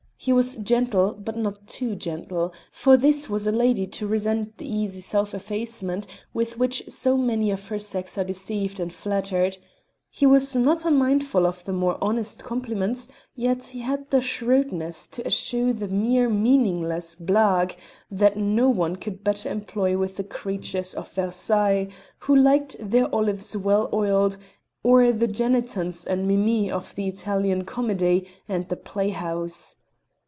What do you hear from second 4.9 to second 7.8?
self effacement with which so many of her